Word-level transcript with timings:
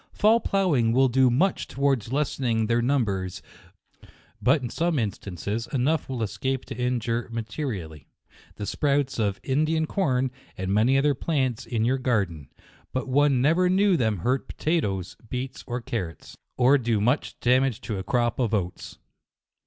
Fall 0.13 0.39
plough 0.39 0.73
ing 0.73 0.93
will 0.93 1.09
do 1.09 1.29
much 1.29 1.67
towards 1.67 2.11
lessening 2.11 2.65
their 2.65 2.81
num 2.81 3.05
bers 3.05 3.43
5 4.03 4.11
but 4.41 4.63
h 4.63 4.71
some 4.71 4.97
instances, 4.97 5.67
enough 5.67 6.09
will 6.09 6.23
es 6.23 6.39
cape 6.39 6.65
to 6.65 6.75
injure 6.75 7.29
materially, 7.31 8.07
the 8.55 8.65
sprouts 8.65 9.19
of 9.19 9.39
In 9.43 9.63
dian 9.63 9.85
corn 9.85 10.31
and 10.57 10.73
many 10.73 10.97
other 10.97 11.13
plants 11.13 11.67
in 11.67 11.85
your 11.85 11.99
gar 11.99 12.25
den; 12.25 12.47
but 12.91 13.07
1 13.09 13.43
never 13.43 13.69
knew 13.69 13.95
them 13.95 14.17
hurt 14.17 14.47
potatoes, 14.47 15.17
beets 15.29 15.63
or 15.67 15.79
carrots, 15.81 16.35
or 16.57 16.79
do 16.79 16.99
much 16.99 17.39
damage 17.39 17.79
to 17.81 17.99
a 17.99 18.03
crop 18.03 18.39
of 18.39 18.55
oats. 18.55 18.97